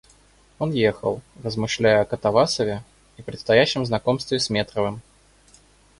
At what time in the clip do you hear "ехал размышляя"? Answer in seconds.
0.71-2.01